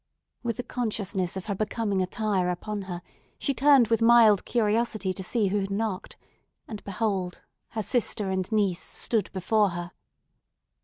[0.41, 3.03] With the consciousness of her becoming attire upon her
[3.37, 6.17] she turned with mild curiosity to see who had knocked;
[6.67, 7.43] and, behold,
[7.77, 9.91] her sister and niece stood before her!